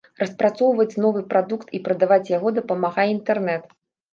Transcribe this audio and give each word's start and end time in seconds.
Распрацоўваць 0.19 0.97
новы 1.03 1.21
прадукт 1.33 1.67
і 1.81 1.81
прадаваць 1.89 2.33
яго 2.37 2.53
дапамагае 2.59 3.07
інтэрнэт. 3.17 3.73